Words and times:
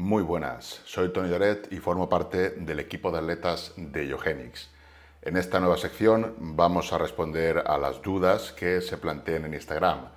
Muy 0.00 0.22
buenas, 0.22 0.80
soy 0.86 1.12
Tony 1.12 1.28
Lloret 1.28 1.70
y 1.70 1.76
formo 1.76 2.08
parte 2.08 2.52
del 2.52 2.80
equipo 2.80 3.12
de 3.12 3.18
atletas 3.18 3.74
de 3.76 4.06
Iogenics. 4.06 4.70
En 5.20 5.36
esta 5.36 5.60
nueva 5.60 5.76
sección 5.76 6.34
vamos 6.38 6.94
a 6.94 6.98
responder 6.98 7.64
a 7.66 7.76
las 7.76 8.00
dudas 8.00 8.52
que 8.52 8.80
se 8.80 8.96
planteen 8.96 9.44
en 9.44 9.52
Instagram. 9.52 10.08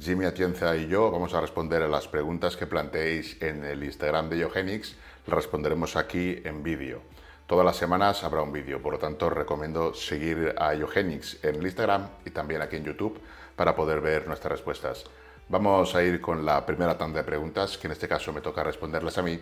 Jimmy 0.00 0.24
Atienza 0.24 0.74
y 0.74 0.88
yo 0.88 1.10
vamos 1.10 1.34
a 1.34 1.42
responder 1.42 1.82
a 1.82 1.86
las 1.86 2.08
preguntas 2.08 2.56
que 2.56 2.66
planteéis 2.66 3.36
en 3.42 3.62
el 3.62 3.84
Instagram 3.84 4.30
de 4.30 4.38
Iogenics, 4.38 4.96
las 5.26 5.36
responderemos 5.36 5.96
aquí 5.96 6.40
en 6.42 6.62
vídeo. 6.62 7.02
Todas 7.46 7.66
las 7.66 7.76
semanas 7.76 8.24
habrá 8.24 8.40
un 8.40 8.54
vídeo, 8.54 8.80
por 8.80 8.94
lo 8.94 8.98
tanto 8.98 9.28
recomiendo 9.28 9.92
seguir 9.92 10.54
a 10.56 10.74
Iogenics 10.74 11.44
en 11.44 11.56
el 11.56 11.66
Instagram 11.66 12.08
y 12.24 12.30
también 12.30 12.62
aquí 12.62 12.76
en 12.76 12.84
YouTube 12.84 13.20
para 13.54 13.76
poder 13.76 14.00
ver 14.00 14.26
nuestras 14.26 14.52
respuestas. 14.52 15.04
Vamos 15.48 15.94
a 15.94 16.02
ir 16.02 16.20
con 16.20 16.44
la 16.44 16.66
primera 16.66 16.98
tanda 16.98 17.20
de 17.20 17.24
preguntas, 17.24 17.78
que 17.78 17.86
en 17.86 17.92
este 17.92 18.08
caso 18.08 18.32
me 18.32 18.40
toca 18.40 18.64
responderlas 18.64 19.16
a 19.18 19.22
mí. 19.22 19.38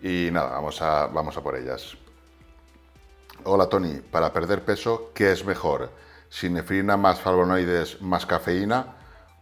Y 0.00 0.28
nada, 0.30 0.50
vamos 0.50 0.80
a, 0.80 1.08
vamos 1.08 1.36
a 1.36 1.42
por 1.42 1.56
ellas. 1.56 1.96
Hola 3.42 3.68
Tony, 3.68 3.96
para 3.96 4.32
perder 4.32 4.64
peso, 4.64 5.10
¿qué 5.12 5.32
es 5.32 5.44
mejor? 5.44 5.90
¿Sinefrina 6.28 6.96
más 6.96 7.20
flavonoides 7.20 8.00
más 8.00 8.26
cafeína 8.26 8.94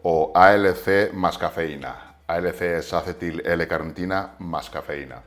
o 0.02 0.32
ALC 0.34 1.12
más 1.12 1.36
cafeína? 1.36 2.16
ALC 2.26 2.62
es 2.62 2.94
acetil 2.94 3.42
L-carnitina 3.44 4.34
más 4.38 4.70
cafeína. 4.70 5.22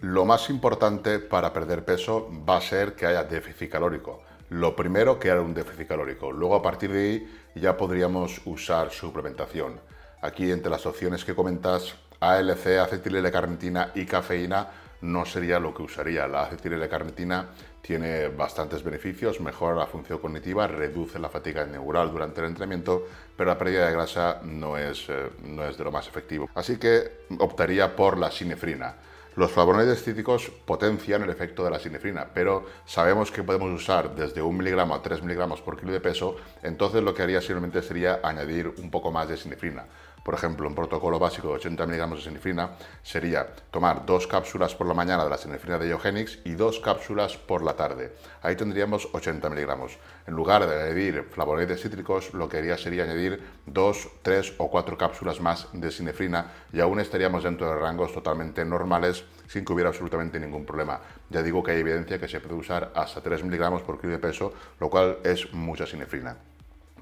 Lo 0.00 0.26
más 0.26 0.50
importante 0.50 1.18
para 1.18 1.50
perder 1.54 1.82
peso 1.86 2.28
va 2.46 2.58
a 2.58 2.60
ser 2.60 2.94
que 2.94 3.06
haya 3.06 3.24
déficit 3.24 3.70
calórico. 3.70 4.22
Lo 4.50 4.76
primero, 4.76 5.18
que 5.18 5.30
haya 5.30 5.40
un 5.40 5.54
déficit 5.54 5.88
calórico. 5.88 6.30
Luego, 6.30 6.56
a 6.56 6.62
partir 6.62 6.92
de 6.92 7.00
ahí, 7.00 7.41
ya 7.54 7.76
podríamos 7.76 8.40
usar 8.44 8.90
suplementación. 8.90 9.80
Aquí 10.20 10.50
entre 10.50 10.70
las 10.70 10.86
opciones 10.86 11.24
que 11.24 11.34
comentas, 11.34 11.94
ALC, 12.20 12.78
acetil-L-carnitina 12.78 13.90
y 13.94 14.06
cafeína 14.06 14.68
no 15.00 15.24
sería 15.24 15.58
lo 15.58 15.74
que 15.74 15.82
usaría. 15.82 16.28
La 16.28 16.44
acetil-L-carnitina 16.44 17.48
tiene 17.82 18.28
bastantes 18.28 18.84
beneficios, 18.84 19.40
mejora 19.40 19.74
la 19.74 19.86
función 19.86 20.18
cognitiva, 20.20 20.68
reduce 20.68 21.18
la 21.18 21.28
fatiga 21.28 21.66
neural 21.66 22.12
durante 22.12 22.40
el 22.40 22.46
entrenamiento, 22.46 23.08
pero 23.36 23.50
la 23.50 23.58
pérdida 23.58 23.86
de 23.86 23.92
grasa 23.92 24.40
no 24.44 24.78
es, 24.78 25.08
eh, 25.08 25.30
no 25.42 25.64
es 25.64 25.76
de 25.76 25.84
lo 25.84 25.90
más 25.90 26.06
efectivo. 26.06 26.48
Así 26.54 26.76
que 26.78 27.24
optaría 27.40 27.94
por 27.96 28.16
la 28.16 28.30
sinefrina. 28.30 28.94
Los 29.34 29.50
flavonoides 29.50 30.04
cítricos 30.04 30.50
potencian 30.66 31.22
el 31.22 31.30
efecto 31.30 31.64
de 31.64 31.70
la 31.70 31.78
sinefrina, 31.78 32.28
pero 32.34 32.66
sabemos 32.84 33.30
que 33.30 33.42
podemos 33.42 33.70
usar 33.70 34.14
desde 34.14 34.42
1 34.42 34.58
miligramo 34.58 34.94
a 34.94 35.00
3 35.00 35.22
miligramos 35.22 35.62
por 35.62 35.80
kilo 35.80 35.90
de 35.90 36.00
peso, 36.00 36.36
entonces 36.62 37.02
lo 37.02 37.14
que 37.14 37.22
haría 37.22 37.40
simplemente 37.40 37.80
sería 37.80 38.20
añadir 38.22 38.68
un 38.76 38.90
poco 38.90 39.10
más 39.10 39.28
de 39.28 39.38
sinefrina. 39.38 39.86
Por 40.22 40.34
ejemplo, 40.34 40.68
un 40.68 40.74
protocolo 40.74 41.18
básico 41.18 41.48
de 41.48 41.54
80 41.54 41.84
miligramos 41.86 42.18
de 42.18 42.24
sinefrina 42.24 42.70
sería 43.02 43.46
tomar 43.70 44.06
dos 44.06 44.26
cápsulas 44.26 44.74
por 44.74 44.86
la 44.86 44.94
mañana 44.94 45.24
de 45.24 45.30
la 45.30 45.38
sinefrina 45.38 45.78
de 45.78 45.88
Iogenix 45.88 46.38
y 46.44 46.52
dos 46.52 46.78
cápsulas 46.78 47.36
por 47.36 47.62
la 47.62 47.74
tarde. 47.74 48.14
Ahí 48.42 48.54
tendríamos 48.54 49.08
80 49.12 49.50
miligramos. 49.50 49.98
En 50.26 50.34
lugar 50.34 50.66
de 50.66 50.80
añadir 50.80 51.24
flavonoides 51.30 51.82
cítricos, 51.82 52.32
lo 52.34 52.48
que 52.48 52.58
haría 52.58 52.78
sería 52.78 53.02
añadir 53.02 53.42
dos, 53.66 54.08
tres 54.22 54.54
o 54.58 54.70
cuatro 54.70 54.96
cápsulas 54.96 55.40
más 55.40 55.68
de 55.72 55.90
sinefrina 55.90 56.52
y 56.72 56.80
aún 56.80 57.00
estaríamos 57.00 57.42
dentro 57.42 57.68
de 57.68 57.76
rangos 57.76 58.12
totalmente 58.12 58.64
normales 58.64 59.24
sin 59.48 59.64
que 59.64 59.72
hubiera 59.72 59.90
absolutamente 59.90 60.38
ningún 60.38 60.64
problema. 60.64 61.00
Ya 61.30 61.42
digo 61.42 61.62
que 61.62 61.72
hay 61.72 61.80
evidencia 61.80 62.20
que 62.20 62.28
se 62.28 62.40
puede 62.40 62.54
usar 62.54 62.92
hasta 62.94 63.20
3 63.20 63.42
miligramos 63.42 63.82
por 63.82 64.00
kilo 64.00 64.12
de 64.12 64.18
peso, 64.18 64.52
lo 64.78 64.88
cual 64.88 65.18
es 65.24 65.52
mucha 65.52 65.84
sinefrina. 65.84 66.36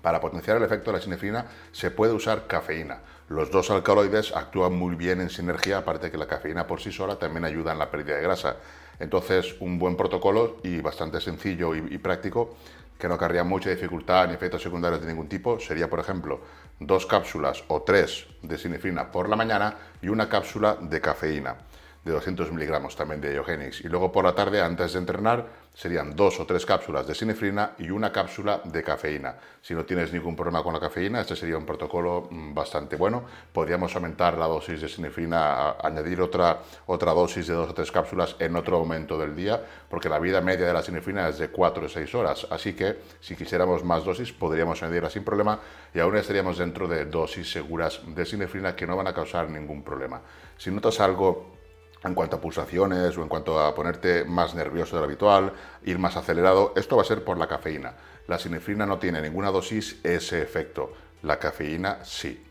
Para 0.02 0.20
potenciar 0.20 0.56
el 0.56 0.62
efecto 0.62 0.90
de 0.90 0.98
la 0.98 1.02
sinefrina 1.02 1.46
se 1.72 1.90
puede 1.90 2.12
usar 2.12 2.46
cafeína. 2.46 3.00
Los 3.28 3.50
dos 3.50 3.70
alcaloides 3.70 4.34
actúan 4.34 4.72
muy 4.72 4.94
bien 4.94 5.20
en 5.20 5.30
sinergia, 5.30 5.78
aparte 5.78 6.10
que 6.10 6.18
la 6.18 6.26
cafeína 6.26 6.66
por 6.66 6.80
sí 6.80 6.90
sola 6.90 7.16
también 7.16 7.44
ayuda 7.44 7.72
en 7.72 7.78
la 7.78 7.90
pérdida 7.90 8.16
de 8.16 8.22
grasa. 8.22 8.56
Entonces, 8.98 9.56
un 9.60 9.78
buen 9.78 9.96
protocolo 9.96 10.58
y 10.62 10.80
bastante 10.80 11.20
sencillo 11.20 11.74
y, 11.74 11.98
práctico, 11.98 12.56
que 12.98 13.08
no 13.08 13.16
cargaría 13.16 13.44
mucha 13.44 13.70
dificultad 13.70 14.28
ni 14.28 14.34
efectos 14.34 14.62
secundarios 14.62 15.00
de 15.00 15.08
ningún 15.08 15.28
tipo, 15.28 15.58
sería, 15.58 15.88
por 15.88 16.00
ejemplo, 16.00 16.40
dos 16.78 17.06
cápsulas 17.06 17.64
o 17.68 17.82
tres 17.82 18.26
de 18.42 18.58
sinefrina 18.58 19.10
por 19.10 19.28
la 19.28 19.36
mañana 19.36 19.76
y 20.02 20.08
una 20.08 20.28
cápsula 20.28 20.76
de 20.80 21.00
cafeína 21.00 21.56
de 22.04 22.12
200 22.12 22.50
miligramos 22.52 22.96
también 22.96 23.20
de 23.20 23.34
Iogenix. 23.34 23.80
Y 23.82 23.88
luego 23.88 24.10
por 24.10 24.24
la 24.24 24.34
tarde, 24.34 24.62
antes 24.62 24.94
de 24.94 24.98
entrenar, 24.98 25.46
serían 25.74 26.16
dos 26.16 26.40
o 26.40 26.46
tres 26.46 26.66
cápsulas 26.66 27.06
de 27.06 27.14
sinefrina 27.14 27.72
y 27.78 27.90
una 27.90 28.10
cápsula 28.10 28.60
de 28.64 28.82
cafeína. 28.82 29.36
Si 29.60 29.74
no 29.74 29.84
tienes 29.84 30.12
ningún 30.12 30.34
problema 30.34 30.62
con 30.62 30.72
la 30.72 30.80
cafeína, 30.80 31.20
este 31.20 31.36
sería 31.36 31.58
un 31.58 31.66
protocolo 31.66 32.28
mm, 32.30 32.54
bastante 32.54 32.96
bueno. 32.96 33.24
Podríamos 33.52 33.94
aumentar 33.94 34.36
la 34.38 34.46
dosis 34.46 34.80
de 34.80 34.88
sinefrina, 34.88 35.72
añadir 35.72 36.20
otra, 36.20 36.60
otra 36.86 37.12
dosis 37.12 37.46
de 37.46 37.54
dos 37.54 37.70
o 37.70 37.74
tres 37.74 37.92
cápsulas 37.92 38.34
en 38.38 38.56
otro 38.56 38.78
momento 38.78 39.18
del 39.18 39.36
día, 39.36 39.62
porque 39.88 40.08
la 40.08 40.18
vida 40.18 40.40
media 40.40 40.66
de 40.66 40.72
la 40.72 40.82
sinefrina 40.82 41.28
es 41.28 41.38
de 41.38 41.48
4 41.48 41.84
o 41.84 41.88
6 41.88 42.14
horas. 42.14 42.46
Así 42.50 42.72
que 42.72 42.98
si 43.20 43.36
quisiéramos 43.36 43.84
más 43.84 44.04
dosis, 44.04 44.32
podríamos 44.32 44.82
añadirla 44.82 45.10
sin 45.10 45.24
problema 45.24 45.60
y 45.94 46.00
aún 46.00 46.16
estaríamos 46.16 46.58
dentro 46.58 46.88
de 46.88 47.04
dosis 47.04 47.50
seguras 47.50 48.00
de 48.06 48.24
sinefrina 48.24 48.74
que 48.74 48.86
no 48.86 48.96
van 48.96 49.06
a 49.06 49.14
causar 49.14 49.48
ningún 49.50 49.82
problema. 49.82 50.20
Si 50.56 50.70
notas 50.70 51.00
algo 51.00 51.59
en 52.02 52.14
cuanto 52.14 52.36
a 52.36 52.40
pulsaciones 52.40 53.16
o 53.16 53.22
en 53.22 53.28
cuanto 53.28 53.60
a 53.60 53.74
ponerte 53.74 54.24
más 54.24 54.54
nervioso 54.54 54.96
de 54.96 55.00
lo 55.00 55.06
habitual, 55.06 55.52
ir 55.84 55.98
más 55.98 56.16
acelerado, 56.16 56.72
esto 56.76 56.96
va 56.96 57.02
a 57.02 57.06
ser 57.06 57.24
por 57.24 57.36
la 57.36 57.46
cafeína. 57.46 57.94
La 58.26 58.38
sinefrina 58.38 58.86
no 58.86 58.98
tiene 58.98 59.20
ninguna 59.20 59.50
dosis 59.50 59.98
ese 60.02 60.42
efecto, 60.42 60.92
la 61.22 61.38
cafeína 61.38 62.04
sí. 62.04 62.46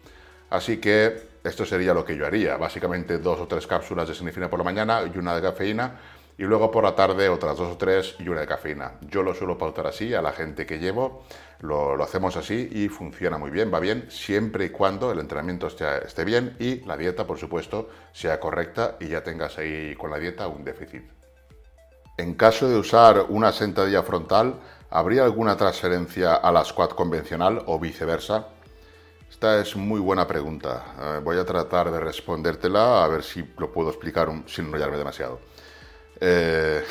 Así 0.49 0.77
que 0.77 1.29
esto 1.43 1.65
sería 1.65 1.93
lo 1.93 2.05
que 2.05 2.17
yo 2.17 2.25
haría, 2.25 2.57
básicamente 2.57 3.17
dos 3.17 3.39
o 3.39 3.47
tres 3.47 3.65
cápsulas 3.65 4.07
de 4.07 4.15
sinefrina 4.15 4.49
por 4.49 4.59
la 4.59 4.65
mañana 4.65 5.01
y 5.03 5.17
una 5.17 5.35
de 5.35 5.41
cafeína 5.41 5.99
y 6.39 6.43
luego 6.43 6.71
por 6.71 6.85
la 6.85 6.95
tarde 6.95 7.27
otras 7.27 7.57
dos 7.57 7.73
o 7.73 7.77
tres 7.77 8.15
y 8.17 8.29
una 8.29 8.39
de 8.39 8.47
cafeína. 8.47 8.93
Yo 9.01 9.23
lo 9.23 9.33
suelo 9.33 9.57
pautar 9.57 9.87
así 9.87 10.13
a 10.13 10.21
la 10.21 10.31
gente 10.31 10.65
que 10.65 10.79
llevo, 10.79 11.25
lo, 11.59 12.01
hacemos 12.01 12.37
así 12.37 12.69
y 12.71 12.87
funciona 12.87 13.37
muy 13.37 13.51
bien, 13.51 13.69
va 13.73 13.81
bien, 13.81 14.09
siempre 14.09 14.63
y 14.63 14.69
cuando 14.69 15.11
el 15.11 15.19
entrenamiento 15.19 15.67
esté, 15.67 16.23
bien 16.23 16.55
y 16.57 16.79
la 16.85 16.95
dieta, 16.95 17.27
por 17.27 17.37
supuesto, 17.37 17.89
sea 18.13 18.39
correcta 18.39 18.95
y 19.01 19.09
ya 19.09 19.21
tengas 19.21 19.57
ahí 19.57 19.93
con 19.95 20.11
la 20.11 20.17
dieta 20.17 20.47
un 20.47 20.63
déficit. 20.63 21.03
En 22.15 22.35
caso 22.35 22.69
de 22.69 22.77
usar 22.77 23.25
una 23.27 23.51
sentadilla 23.51 24.03
frontal, 24.03 24.61
¿habría 24.89 25.25
alguna 25.25 25.57
transferencia 25.57 26.35
a 26.35 26.53
la 26.53 26.63
squat 26.63 26.93
convencional 26.93 27.63
o 27.65 27.79
viceversa? 27.79 28.47
Esta 29.29 29.59
es 29.59 29.75
muy 29.75 29.99
buena 29.99 30.25
pregunta. 30.25 30.85
Eh, 31.01 31.21
voy 31.21 31.37
a 31.37 31.45
tratar 31.45 31.91
de 31.91 31.99
respondértela 31.99 33.03
a 33.03 33.07
ver 33.09 33.23
si 33.23 33.43
lo 33.57 33.73
puedo 33.73 33.89
explicar 33.89 34.29
sin 34.47 34.67
enrollarme 34.67 34.97
demasiado. 34.97 35.41
Eh, 36.21 36.83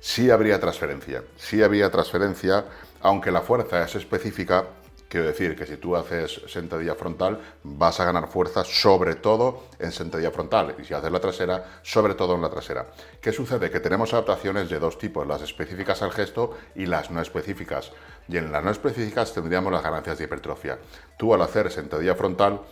sí 0.00 0.30
habría 0.30 0.58
transferencia. 0.60 1.22
Sí 1.36 1.62
habría 1.62 1.90
transferencia, 1.90 2.64
aunque 3.00 3.30
la 3.30 3.42
fuerza 3.42 3.82
es 3.84 3.94
específica. 3.94 4.64
Quiero 5.08 5.28
decir 5.28 5.54
que 5.54 5.64
si 5.64 5.76
tú 5.76 5.94
haces 5.94 6.40
sentadilla 6.48 6.96
frontal, 6.96 7.38
vas 7.62 8.00
a 8.00 8.04
ganar 8.04 8.26
fuerza 8.26 8.64
sobre 8.64 9.14
todo 9.14 9.68
en 9.78 9.92
sentadilla 9.92 10.32
frontal. 10.32 10.74
Y 10.80 10.84
si 10.84 10.92
haces 10.92 11.12
la 11.12 11.20
trasera, 11.20 11.80
sobre 11.82 12.14
todo 12.14 12.34
en 12.34 12.42
la 12.42 12.50
trasera. 12.50 12.86
¿Qué 13.20 13.30
sucede? 13.30 13.70
Que 13.70 13.78
tenemos 13.78 14.12
adaptaciones 14.12 14.68
de 14.68 14.80
dos 14.80 14.98
tipos, 14.98 15.24
las 15.24 15.42
específicas 15.42 16.02
al 16.02 16.10
gesto 16.10 16.56
y 16.74 16.86
las 16.86 17.12
no 17.12 17.20
específicas. 17.20 17.92
Y 18.28 18.38
en 18.38 18.50
las 18.50 18.64
no 18.64 18.72
específicas 18.72 19.32
tendríamos 19.32 19.72
las 19.72 19.84
ganancias 19.84 20.18
de 20.18 20.24
hipertrofia. 20.24 20.78
Tú 21.16 21.32
al 21.32 21.42
hacer 21.42 21.70
sentadilla 21.70 22.16
frontal 22.16 22.62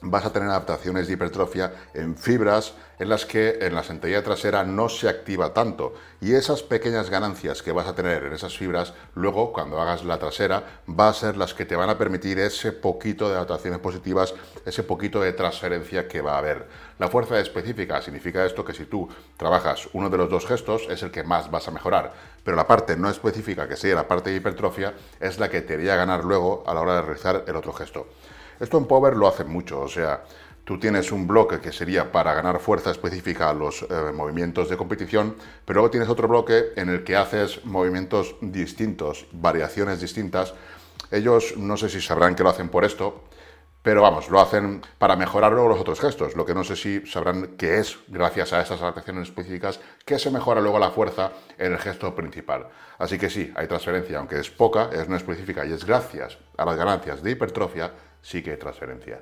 vas 0.00 0.24
a 0.24 0.32
tener 0.32 0.48
adaptaciones 0.48 1.06
de 1.06 1.14
hipertrofia 1.14 1.72
en 1.94 2.16
fibras 2.16 2.74
en 2.98 3.08
las 3.08 3.26
que 3.26 3.58
en 3.60 3.74
la 3.74 3.82
sentadilla 3.84 4.22
trasera 4.22 4.64
no 4.64 4.88
se 4.88 5.08
activa 5.08 5.52
tanto 5.52 5.94
y 6.20 6.34
esas 6.34 6.62
pequeñas 6.62 7.10
ganancias 7.10 7.62
que 7.62 7.72
vas 7.72 7.86
a 7.86 7.94
tener 7.94 8.24
en 8.24 8.32
esas 8.32 8.56
fibras 8.56 8.94
luego 9.14 9.52
cuando 9.52 9.80
hagas 9.80 10.04
la 10.04 10.18
trasera 10.18 10.82
va 10.88 11.08
a 11.08 11.14
ser 11.14 11.36
las 11.36 11.54
que 11.54 11.64
te 11.64 11.76
van 11.76 11.90
a 11.90 11.98
permitir 11.98 12.38
ese 12.38 12.72
poquito 12.72 13.28
de 13.28 13.36
adaptaciones 13.36 13.80
positivas, 13.80 14.34
ese 14.64 14.82
poquito 14.82 15.20
de 15.20 15.32
transferencia 15.32 16.08
que 16.08 16.20
va 16.20 16.34
a 16.34 16.38
haber. 16.38 16.66
La 16.98 17.08
fuerza 17.08 17.38
específica 17.38 18.02
significa 18.02 18.44
esto 18.44 18.64
que 18.64 18.74
si 18.74 18.84
tú 18.84 19.08
trabajas 19.36 19.88
uno 19.92 20.10
de 20.10 20.18
los 20.18 20.30
dos 20.30 20.46
gestos 20.46 20.86
es 20.88 21.02
el 21.02 21.10
que 21.10 21.22
más 21.22 21.50
vas 21.50 21.68
a 21.68 21.72
mejorar, 21.72 22.12
pero 22.44 22.56
la 22.56 22.66
parte 22.66 22.96
no 22.96 23.08
específica 23.08 23.68
que 23.68 23.76
sería 23.76 23.96
la 23.96 24.08
parte 24.08 24.30
de 24.30 24.36
hipertrofia 24.36 24.94
es 25.20 25.38
la 25.38 25.48
que 25.48 25.62
te 25.62 25.74
haría 25.74 25.96
ganar 25.96 26.24
luego 26.24 26.64
a 26.66 26.74
la 26.74 26.80
hora 26.80 26.96
de 26.96 27.02
realizar 27.02 27.44
el 27.46 27.56
otro 27.56 27.72
gesto. 27.72 28.08
Esto 28.60 28.78
en 28.78 28.86
Power 28.86 29.16
lo 29.16 29.28
hacen 29.28 29.48
mucho, 29.48 29.80
o 29.80 29.88
sea, 29.88 30.24
tú 30.64 30.78
tienes 30.78 31.12
un 31.12 31.26
bloque 31.26 31.60
que 31.60 31.72
sería 31.72 32.12
para 32.12 32.34
ganar 32.34 32.58
fuerza 32.60 32.90
específica 32.90 33.48
a 33.48 33.54
los 33.54 33.82
eh, 33.82 34.12
movimientos 34.12 34.68
de 34.68 34.76
competición, 34.76 35.36
pero 35.64 35.78
luego 35.78 35.90
tienes 35.90 36.08
otro 36.08 36.28
bloque 36.28 36.72
en 36.76 36.90
el 36.90 37.04
que 37.04 37.16
haces 37.16 37.64
movimientos 37.64 38.36
distintos, 38.42 39.26
variaciones 39.32 40.00
distintas. 40.00 40.52
Ellos 41.10 41.56
no 41.56 41.76
sé 41.76 41.88
si 41.88 42.00
sabrán 42.00 42.34
que 42.34 42.42
lo 42.42 42.50
hacen 42.50 42.68
por 42.68 42.84
esto, 42.84 43.24
pero 43.80 44.02
vamos, 44.02 44.28
lo 44.28 44.40
hacen 44.40 44.82
para 44.98 45.16
mejorar 45.16 45.52
luego 45.52 45.70
los 45.70 45.80
otros 45.80 46.00
gestos. 46.00 46.36
Lo 46.36 46.44
que 46.44 46.52
no 46.52 46.64
sé 46.64 46.76
si 46.76 47.06
sabrán 47.06 47.56
que 47.56 47.78
es, 47.78 47.96
gracias 48.08 48.52
a 48.52 48.60
esas 48.60 48.82
adaptaciones 48.82 49.28
específicas, 49.28 49.80
que 50.04 50.18
se 50.18 50.30
mejora 50.30 50.60
luego 50.60 50.78
la 50.78 50.90
fuerza 50.90 51.32
en 51.56 51.72
el 51.72 51.78
gesto 51.78 52.14
principal. 52.14 52.68
Así 52.98 53.16
que 53.16 53.30
sí, 53.30 53.50
hay 53.56 53.68
transferencia, 53.68 54.18
aunque 54.18 54.38
es 54.38 54.50
poca, 54.50 54.90
es 54.92 55.08
no 55.08 55.16
específica 55.16 55.64
y 55.64 55.72
es 55.72 55.86
gracias 55.86 56.36
a 56.58 56.66
las 56.66 56.76
ganancias 56.76 57.22
de 57.22 57.30
hipertrofia 57.30 57.92
sí 58.28 58.42
que 58.42 58.50
hay 58.50 58.56
transferencia. 58.58 59.20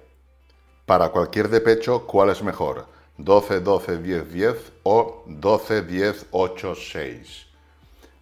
Para 0.84 1.10
cualquier 1.10 1.48
de 1.48 1.60
pecho, 1.60 2.06
¿cuál 2.06 2.30
es 2.30 2.42
mejor? 2.42 2.86
12, 3.18 3.60
12, 3.60 3.98
10, 3.98 4.32
10 4.32 4.72
o 4.82 5.22
12, 5.26 5.82
10, 5.82 6.26
8, 6.32 6.74
6. 6.74 7.46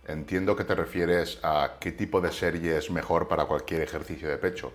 Entiendo 0.06 0.54
que 0.54 0.64
te 0.64 0.74
refieres 0.74 1.38
a 1.42 1.76
qué 1.80 1.92
tipo 1.92 2.20
de 2.20 2.30
serie 2.30 2.76
es 2.76 2.90
mejor 2.90 3.26
para 3.26 3.46
cualquier 3.46 3.80
ejercicio 3.80 4.28
de 4.28 4.36
pecho. 4.36 4.72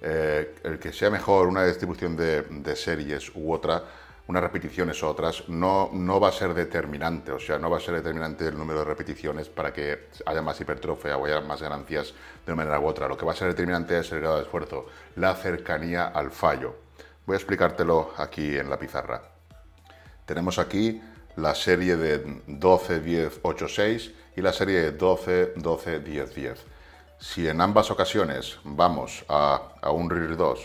Eh, 0.00 0.54
el 0.62 0.78
que 0.78 0.92
sea 0.92 1.10
mejor 1.10 1.48
una 1.48 1.64
distribución 1.66 2.16
de, 2.16 2.42
de, 2.42 2.76
series 2.76 3.30
u 3.34 3.52
otra, 3.52 3.84
unas 4.28 4.42
repeticiones 4.42 5.02
u 5.02 5.06
otras, 5.06 5.48
no, 5.48 5.90
no 5.92 6.20
va 6.20 6.28
a 6.28 6.32
ser 6.32 6.54
determinante, 6.54 7.32
o 7.32 7.40
sea, 7.40 7.58
no 7.58 7.68
va 7.68 7.78
a 7.78 7.80
ser 7.80 7.94
determinante 7.94 8.46
el 8.46 8.56
número 8.56 8.80
de 8.80 8.84
repeticiones 8.84 9.48
para 9.48 9.72
que 9.72 10.08
haya 10.26 10.42
más 10.42 10.60
hipertrofia 10.60 11.16
o 11.16 11.26
haya 11.26 11.40
más 11.40 11.60
ganancias 11.60 12.14
de 12.46 12.52
una 12.52 12.64
manera 12.64 12.80
u 12.80 12.86
otra. 12.86 13.08
Lo 13.08 13.16
que 13.16 13.26
va 13.26 13.32
a 13.32 13.36
ser 13.36 13.48
determinante 13.48 13.98
es 13.98 14.12
el 14.12 14.20
grado 14.20 14.36
de 14.36 14.42
esfuerzo, 14.42 14.86
la 15.16 15.34
cercanía 15.34 16.06
al 16.06 16.30
fallo. 16.30 16.76
Voy 17.26 17.34
a 17.34 17.36
explicártelo 17.36 18.12
aquí 18.16 18.56
en 18.56 18.70
la 18.70 18.78
pizarra. 18.78 19.22
Tenemos 20.24 20.58
aquí 20.58 21.00
la 21.36 21.54
serie 21.54 21.96
de 21.96 22.42
12, 22.46 23.00
10, 23.00 23.40
8, 23.42 23.68
6 23.68 24.12
y 24.36 24.40
la 24.40 24.52
serie 24.52 24.80
de 24.80 24.92
12, 24.92 25.54
12, 25.56 26.00
10, 26.00 26.34
10. 26.34 26.64
Si 27.18 27.48
en 27.48 27.60
ambas 27.60 27.90
ocasiones 27.90 28.58
vamos 28.64 29.24
a, 29.28 29.62
un 29.92 30.10
RIR 30.10 30.36
2, 30.36 30.60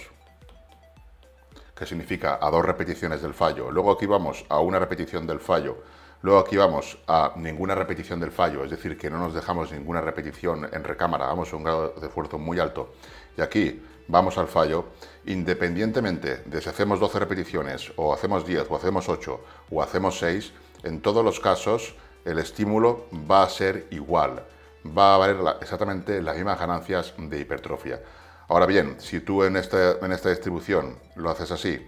que 1.78 1.86
significa 1.86 2.40
a 2.42 2.50
dos 2.50 2.66
repeticiones 2.66 3.22
del 3.22 3.34
fallo, 3.34 3.70
luego 3.72 3.92
aquí 3.92 4.06
vamos 4.06 4.46
a 4.50 4.60
una 4.60 4.80
repetición 4.80 5.28
del 5.28 5.40
fallo, 5.40 5.78
luego 6.22 6.40
aquí 6.40 6.58
vamos 6.58 6.98
a 7.08 7.34
ninguna 7.36 7.76
repetición 7.76 8.20
del 8.20 8.32
fallo, 8.32 8.64
es 8.64 8.72
decir, 8.72 8.98
que 8.98 9.10
no 9.10 9.20
nos 9.20 9.34
dejamos 9.34 9.72
ninguna 9.72 10.02
repetición 10.02 10.70
en 10.72 10.84
recámara, 10.84 11.28
vamos 11.28 11.54
a 11.54 11.56
un 11.56 11.64
grado 11.64 11.94
de 12.00 12.08
esfuerzo 12.08 12.38
muy 12.38 12.60
alto, 12.60 12.94
y 13.38 13.42
aquí 13.42 13.82
vamos 14.08 14.38
al 14.38 14.48
fallo, 14.48 14.86
independientemente 15.26 16.38
de 16.46 16.62
si 16.62 16.70
hacemos 16.70 17.00
12 17.00 17.20
repeticiones, 17.20 17.92
o 17.96 18.14
hacemos 18.14 18.46
10, 18.46 18.72
o 18.72 18.76
hacemos 18.76 19.10
8, 19.10 19.42
o 19.72 19.82
hacemos 19.84 20.18
6, 20.20 20.54
en 20.84 21.02
todos 21.02 21.24
los 21.24 21.40
casos 21.40 21.96
el 22.26 22.40
estímulo 22.40 23.06
va 23.14 23.44
a 23.44 23.50
ser 23.50 23.88
igual 23.92 24.44
va 24.86 25.16
a 25.16 25.18
valer 25.18 25.38
exactamente 25.62 26.22
las 26.22 26.36
mismas 26.36 26.60
ganancias 26.60 27.14
de 27.18 27.40
hipertrofia. 27.40 28.02
Ahora 28.50 28.66
bien, 28.66 28.96
si 29.00 29.20
tú 29.20 29.44
en 29.44 29.58
esta, 29.58 29.98
en 30.02 30.14
esta 30.14 30.30
distribución 30.30 30.98
lo 31.18 31.30
haces 31.30 31.52
así 31.52 31.86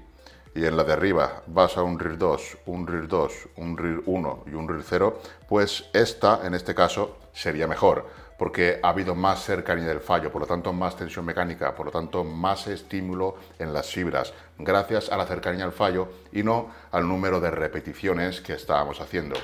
y 0.53 0.65
en 0.65 0.75
la 0.75 0.83
de 0.83 0.91
arriba 0.91 1.41
vas 1.47 1.77
a 1.77 1.83
un 1.83 1.97
RIR 1.97 2.17
2, 2.17 2.57
un 2.65 2.85
RIR 2.85 3.07
2, 3.07 3.33
un 3.55 3.77
RIR 3.77 4.03
1 4.05 4.43
y 4.47 4.55
un 4.55 4.67
RIR 4.67 4.83
0, 4.83 5.21
pues 5.47 5.85
esta, 5.93 6.45
en 6.45 6.53
este 6.53 6.75
caso, 6.75 7.17
sería 7.31 7.65
mejor, 7.65 8.07
porque 8.37 8.81
ha 8.83 8.89
habido 8.89 9.15
más 9.15 9.41
cercanía 9.41 9.87
del 9.87 10.01
fallo, 10.01 10.33
por 10.33 10.41
lo 10.41 10.47
tanto 10.47 10.73
más 10.73 10.97
tensión 10.97 11.23
mecánica, 11.23 11.73
por 11.73 11.85
lo 11.85 11.93
tanto 11.93 12.25
más 12.25 12.67
estímulo 12.67 13.37
en 13.57 13.71
las 13.71 13.89
fibras, 13.89 14.33
gracias 14.57 15.09
a 15.13 15.15
la 15.15 15.25
cercanía 15.25 15.63
al 15.63 15.71
fallo 15.71 16.09
y 16.33 16.43
no 16.43 16.71
al 16.91 17.07
número 17.07 17.39
de 17.39 17.51
repeticiones 17.51 18.41
que 18.41 18.51
estábamos 18.51 18.99
haciendo. 18.99 19.37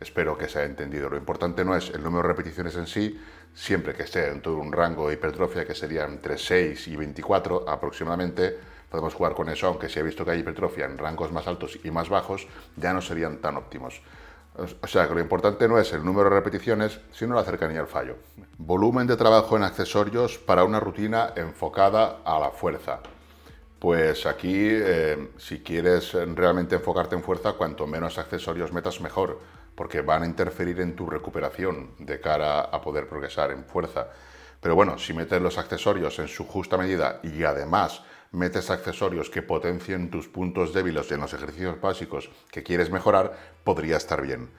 Espero 0.00 0.38
que 0.38 0.48
se 0.48 0.58
haya 0.58 0.68
entendido. 0.68 1.08
Lo 1.08 1.16
importante 1.16 1.64
no 1.64 1.74
es 1.74 1.90
el 1.90 2.04
número 2.04 2.22
de 2.22 2.34
repeticiones 2.34 2.76
en 2.76 2.86
sí, 2.86 3.18
siempre 3.58 3.92
que 3.92 4.04
esté 4.04 4.28
en 4.28 4.40
todo 4.40 4.56
un 4.58 4.70
rango 4.70 5.08
de 5.08 5.14
hipertrofia 5.14 5.66
que 5.66 5.74
sería 5.74 6.04
entre 6.04 6.38
6 6.38 6.86
y 6.88 6.94
24 6.94 7.68
aproximadamente, 7.68 8.56
podemos 8.88 9.14
jugar 9.14 9.34
con 9.34 9.48
eso, 9.48 9.66
aunque 9.66 9.88
se 9.88 9.98
ha 9.98 10.04
visto 10.04 10.24
que 10.24 10.30
hay 10.30 10.40
hipertrofia 10.40 10.84
en 10.84 10.96
rangos 10.96 11.32
más 11.32 11.48
altos 11.48 11.76
y 11.82 11.90
más 11.90 12.08
bajos, 12.08 12.46
ya 12.76 12.92
no 12.92 13.02
serían 13.02 13.38
tan 13.38 13.56
óptimos. 13.56 14.00
O 14.80 14.86
sea 14.86 15.08
que 15.08 15.14
lo 15.14 15.20
importante 15.20 15.68
no 15.68 15.78
es 15.78 15.92
el 15.92 16.04
número 16.04 16.30
de 16.30 16.36
repeticiones, 16.36 17.00
sino 17.10 17.34
la 17.34 17.42
cercanía 17.42 17.80
al 17.80 17.88
fallo. 17.88 18.16
Volumen 18.58 19.08
de 19.08 19.16
trabajo 19.16 19.56
en 19.56 19.64
accesorios 19.64 20.38
para 20.38 20.62
una 20.62 20.78
rutina 20.78 21.32
enfocada 21.34 22.20
a 22.24 22.38
la 22.38 22.50
fuerza. 22.50 23.00
Pues 23.80 24.24
aquí, 24.26 24.68
eh, 24.70 25.30
si 25.36 25.60
quieres 25.60 26.12
realmente 26.12 26.76
enfocarte 26.76 27.16
en 27.16 27.22
fuerza, 27.22 27.52
cuanto 27.52 27.86
menos 27.88 28.18
accesorios 28.18 28.72
metas, 28.72 29.00
mejor 29.00 29.40
porque 29.78 30.00
van 30.00 30.24
a 30.24 30.26
interferir 30.26 30.80
en 30.80 30.96
tu 30.96 31.06
recuperación 31.06 31.94
de 32.00 32.20
cara 32.20 32.62
a 32.62 32.80
poder 32.80 33.06
progresar 33.06 33.52
en 33.52 33.64
fuerza. 33.64 34.08
Pero 34.60 34.74
bueno, 34.74 34.98
si 34.98 35.12
metes 35.12 35.40
los 35.40 35.56
accesorios 35.56 36.18
en 36.18 36.26
su 36.26 36.44
justa 36.44 36.76
medida 36.76 37.20
y 37.22 37.44
además 37.44 38.02
metes 38.32 38.70
accesorios 38.70 39.30
que 39.30 39.42
potencien 39.42 40.10
tus 40.10 40.26
puntos 40.26 40.74
débiles 40.74 41.12
en 41.12 41.20
los 41.20 41.32
ejercicios 41.32 41.80
básicos 41.80 42.28
que 42.50 42.64
quieres 42.64 42.90
mejorar, 42.90 43.38
podría 43.62 43.98
estar 43.98 44.20
bien. 44.20 44.50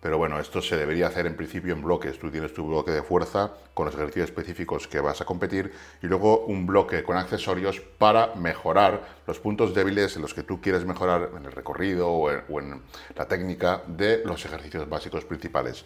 Pero 0.00 0.16
bueno, 0.16 0.38
esto 0.38 0.62
se 0.62 0.76
debería 0.76 1.08
hacer 1.08 1.26
en 1.26 1.36
principio 1.36 1.74
en 1.74 1.82
bloques. 1.82 2.18
Tú 2.20 2.30
tienes 2.30 2.54
tu 2.54 2.66
bloque 2.66 2.92
de 2.92 3.02
fuerza 3.02 3.52
con 3.74 3.86
los 3.86 3.94
ejercicios 3.94 4.28
específicos 4.30 4.86
que 4.86 5.00
vas 5.00 5.20
a 5.20 5.24
competir 5.24 5.72
y 6.02 6.06
luego 6.06 6.44
un 6.44 6.66
bloque 6.66 7.02
con 7.02 7.16
accesorios 7.16 7.80
para 7.80 8.34
mejorar 8.36 9.18
los 9.26 9.40
puntos 9.40 9.74
débiles 9.74 10.14
en 10.14 10.22
los 10.22 10.34
que 10.34 10.44
tú 10.44 10.60
quieres 10.60 10.84
mejorar 10.84 11.30
en 11.36 11.44
el 11.44 11.52
recorrido 11.52 12.08
o 12.10 12.30
en, 12.30 12.82
la 13.16 13.26
técnica 13.26 13.82
de 13.88 14.22
los 14.24 14.44
ejercicios 14.44 14.88
básicos 14.88 15.24
principales. 15.24 15.84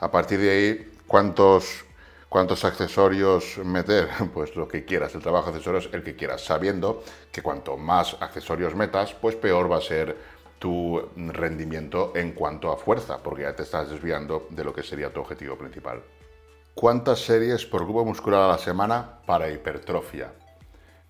A 0.00 0.10
partir 0.10 0.40
de 0.40 0.50
ahí, 0.50 0.92
¿cuántos, 1.06 1.86
¿cuántos 2.28 2.66
accesorios 2.66 3.56
meter? 3.64 4.08
Pues 4.34 4.56
lo 4.56 4.68
que 4.68 4.84
quieras, 4.84 5.14
el 5.14 5.22
trabajo 5.22 5.50
de 5.50 5.56
accesorios, 5.56 5.88
el 5.92 6.02
que 6.02 6.16
quieras, 6.16 6.44
sabiendo 6.44 7.02
que 7.32 7.40
cuanto 7.40 7.78
más 7.78 8.14
accesorios 8.20 8.74
metas, 8.74 9.14
pues 9.14 9.36
peor 9.36 9.72
va 9.72 9.78
a 9.78 9.80
ser 9.80 10.33
tu 10.58 11.00
rendimiento 11.16 12.12
en 12.14 12.32
cuanto 12.32 12.72
a 12.72 12.76
fuerza, 12.76 13.22
porque 13.22 13.42
ya 13.42 13.54
te 13.54 13.62
estás 13.62 13.90
desviando 13.90 14.46
de 14.50 14.64
lo 14.64 14.72
que 14.72 14.82
sería 14.82 15.12
tu 15.12 15.20
objetivo 15.20 15.56
principal. 15.56 16.02
¿Cuántas 16.74 17.20
series 17.20 17.64
por 17.66 17.84
grupo 17.84 18.04
muscular 18.04 18.42
a 18.42 18.48
la 18.48 18.58
semana 18.58 19.20
para 19.26 19.50
hipertrofia? 19.50 20.32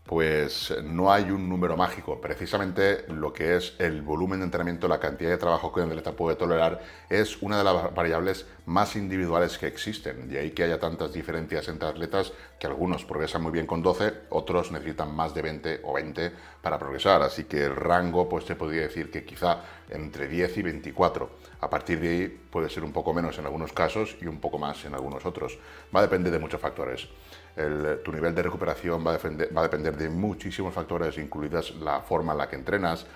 Pues 0.05 0.75
no 0.85 1.11
hay 1.11 1.31
un 1.31 1.49
número 1.49 1.79
mágico. 1.79 2.21
Precisamente 2.21 3.07
lo 3.09 3.33
que 3.33 3.57
es 3.57 3.75
el 3.79 4.03
volumen 4.03 4.41
de 4.41 4.45
entrenamiento, 4.45 4.87
la 4.87 5.01
cantidad 5.01 5.31
de 5.31 5.39
trabajo 5.39 5.73
que 5.73 5.81
un 5.81 5.89
atleta 5.89 6.13
puede 6.13 6.37
tolerar, 6.37 6.83
es 7.09 7.41
una 7.41 7.57
de 7.57 7.65
las 7.65 7.95
variables 7.95 8.47
más 8.67 8.97
individuales 8.97 9.57
que 9.57 9.67
existen. 9.67 10.29
De 10.29 10.39
ahí 10.39 10.51
que 10.51 10.65
haya 10.65 10.79
tantas 10.79 11.15
diferencias 11.15 11.69
entre 11.69 11.89
atletas 11.89 12.35
que 12.61 12.67
algunos 12.67 13.07
progresan 13.07 13.43
muy 13.43 13.53
bien 13.53 13.67
con 13.67 13.81
12, 13.83 14.13
otros 14.29 14.73
necesitan 14.73 15.15
más 15.15 15.35
de 15.35 15.41
20 15.41 15.81
o 15.85 15.95
20 15.95 16.33
para 16.61 16.79
progresar. 16.79 17.23
Así 17.23 17.45
que 17.45 17.65
el 17.65 17.75
rango, 17.75 18.29
pues 18.29 18.45
se 18.45 18.57
podría 18.57 18.83
decir 18.83 19.11
que 19.11 19.25
quizá 19.25 19.63
entre 19.89 20.29
10 20.29 20.59
y 20.59 20.63
24. 20.63 21.31
A 21.65 21.71
partir 21.71 21.99
de 21.99 22.09
ahí 22.09 22.29
puede 22.51 22.69
ser 22.69 22.85
un 22.85 22.93
poco 22.93 23.15
menos 23.15 23.39
en 23.39 23.47
algunos 23.47 23.73
casos 23.73 24.17
y 24.21 24.27
un 24.27 24.39
poco 24.39 24.59
más 24.59 24.85
en 24.85 24.95
algunos 24.95 25.25
otros. 25.25 25.59
Va 25.95 26.01
a 26.01 26.03
depender 26.03 26.31
de 26.31 26.39
muchos 26.39 26.61
factores 26.61 27.09
tu 28.05 28.13
nivel 28.13 28.35
de 28.35 28.43
recuperación 28.43 29.07
va 29.07 29.13
a, 29.13 29.63
depender 29.63 29.97
de 29.97 30.09
muchísimos 30.09 30.75
factores, 30.75 31.17
incluidas 31.19 31.71
la 31.77 32.01
forma 32.01 32.33
en 32.33 32.39
la 32.39 32.49
que 32.49 32.57
entrenas, 32.57 33.07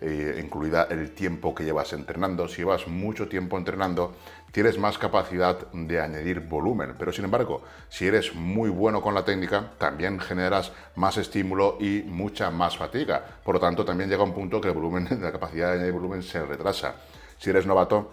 eh, 0.00 0.40
incluida 0.42 0.86
el 0.90 1.10
tiempo 1.10 1.52
que 1.52 1.64
llevas 1.64 1.92
entrenando. 1.92 2.46
Si 2.46 2.58
llevas 2.58 2.86
mucho 2.86 3.28
tiempo 3.28 3.58
entrenando, 3.58 4.14
tienes 4.52 4.78
más 4.78 4.98
capacidad 4.98 5.66
de 5.72 6.00
añadir 6.00 6.40
volumen, 6.40 6.94
pero 6.96 7.12
sin 7.12 7.24
embargo, 7.24 7.62
si 7.88 8.06
eres 8.06 8.34
muy 8.34 8.70
bueno 8.70 9.02
con 9.02 9.14
la 9.14 9.24
técnica, 9.24 9.72
también 9.78 10.20
generas 10.20 10.70
más 10.94 11.16
estímulo 11.16 11.76
y 11.80 12.04
mucha 12.06 12.50
más 12.52 12.76
fatiga. 12.76 13.24
Por 13.42 13.56
lo 13.56 13.60
tanto, 13.60 13.84
también 13.84 14.08
llega 14.08 14.22
un 14.22 14.32
punto 14.34 14.60
que 14.60 14.68
el 14.68 14.74
volumen, 14.74 15.08
la 15.20 15.32
capacidad 15.32 15.70
de 15.70 15.74
añadir 15.74 15.92
volumen 15.92 16.22
se 16.22 16.44
retrasa. 16.44 16.94
Si 17.38 17.50
eres 17.50 17.66
novato, 17.66 18.10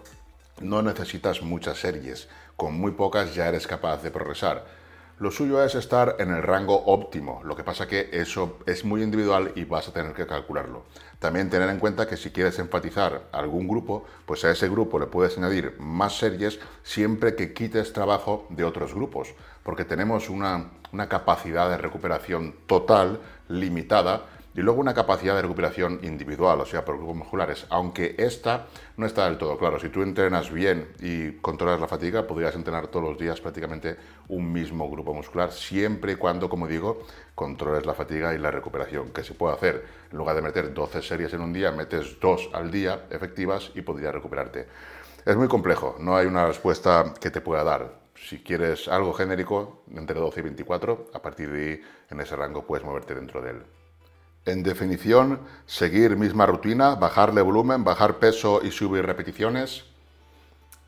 no 0.60 0.82
necesitas 0.82 1.42
muchas 1.42 1.78
series, 1.78 2.28
con 2.54 2.78
muy 2.78 2.92
pocas 2.92 3.34
ya 3.34 3.48
eres 3.48 3.66
capaz 3.66 4.00
de 4.02 4.12
progresar. 4.12 4.64
Lo 5.18 5.32
suyo 5.32 5.64
es 5.64 5.74
estar 5.74 6.16
en 6.20 6.30
el 6.30 6.42
rango 6.42 6.84
óptimo, 6.84 7.40
lo 7.42 7.56
que 7.56 7.64
pasa 7.64 7.88
que 7.88 8.10
eso 8.12 8.58
es 8.66 8.84
muy 8.84 9.02
individual 9.02 9.50
y 9.56 9.64
vas 9.64 9.88
a 9.88 9.92
tener 9.92 10.12
que 10.12 10.26
calcularlo. 10.26 10.84
También 11.18 11.50
tener 11.50 11.70
en 11.70 11.80
cuenta 11.80 12.06
que 12.06 12.16
si 12.16 12.30
quieres 12.30 12.58
enfatizar 12.60 13.22
algún 13.32 13.66
grupo, 13.66 14.04
pues 14.26 14.44
a 14.44 14.50
ese 14.50 14.68
grupo 14.68 15.00
le 15.00 15.06
puedes 15.06 15.36
añadir 15.38 15.74
más 15.80 16.18
series 16.18 16.60
siempre 16.84 17.34
que 17.34 17.52
quites 17.52 17.92
trabajo 17.92 18.46
de 18.50 18.62
otros 18.62 18.94
grupos, 18.94 19.34
porque 19.64 19.84
tenemos 19.84 20.30
una, 20.30 20.70
una 20.92 21.08
capacidad 21.08 21.68
de 21.68 21.78
recuperación 21.78 22.54
total 22.66 23.18
limitada 23.48 24.26
y 24.56 24.62
luego 24.62 24.80
una 24.80 24.94
capacidad 24.94 25.36
de 25.36 25.42
recuperación 25.42 26.00
individual, 26.02 26.58
o 26.62 26.64
sea, 26.64 26.82
por 26.82 26.96
grupos 26.96 27.16
musculares, 27.16 27.66
aunque 27.68 28.14
esta 28.16 28.66
no 28.96 29.04
está 29.04 29.26
del 29.26 29.36
todo 29.36 29.58
claro. 29.58 29.78
Si 29.78 29.90
tú 29.90 30.02
entrenas 30.02 30.50
bien 30.50 30.88
y 30.98 31.32
controlas 31.32 31.78
la 31.78 31.86
fatiga, 31.86 32.26
podrías 32.26 32.54
entrenar 32.54 32.88
todos 32.88 33.04
los 33.04 33.18
días 33.18 33.38
prácticamente 33.38 33.96
un 34.28 34.50
mismo 34.50 34.90
grupo 34.90 35.12
muscular, 35.12 35.52
siempre 35.52 36.12
y 36.12 36.16
cuando, 36.16 36.48
como 36.48 36.66
digo, 36.66 37.02
controles 37.34 37.84
la 37.84 37.92
fatiga 37.92 38.34
y 38.34 38.38
la 38.38 38.50
recuperación, 38.50 39.10
que 39.10 39.22
se 39.22 39.34
puede 39.34 39.54
hacer. 39.54 39.84
En 40.10 40.16
lugar 40.16 40.34
de 40.34 40.42
meter 40.42 40.72
12 40.72 41.02
series 41.02 41.34
en 41.34 41.42
un 41.42 41.52
día, 41.52 41.70
metes 41.70 42.18
dos 42.18 42.48
al 42.54 42.70
día 42.70 43.06
efectivas 43.10 43.70
y 43.74 43.82
podrías 43.82 44.14
recuperarte. 44.14 44.66
Es 45.26 45.36
muy 45.36 45.48
complejo, 45.48 45.96
no 46.00 46.16
hay 46.16 46.26
una 46.26 46.46
respuesta 46.46 47.12
que 47.20 47.30
te 47.30 47.42
pueda 47.42 47.62
dar. 47.62 48.06
Si 48.14 48.42
quieres 48.42 48.88
algo 48.88 49.12
genérico, 49.12 49.82
entre 49.94 50.18
12 50.18 50.40
y 50.40 50.42
24, 50.44 51.10
a 51.12 51.20
partir 51.20 51.52
de 51.52 51.62
ahí, 51.62 51.82
en 52.08 52.20
ese 52.20 52.34
rango, 52.36 52.66
puedes 52.66 52.86
moverte 52.86 53.14
dentro 53.14 53.42
de 53.42 53.50
él. 53.50 53.62
En 54.46 54.62
definición, 54.62 55.40
seguir 55.66 56.16
misma 56.16 56.46
rutina, 56.46 56.94
bajarle 56.94 57.42
volumen, 57.42 57.82
bajar 57.82 58.20
peso 58.20 58.60
y 58.62 58.70
subir 58.70 59.04
repeticiones. 59.04 59.86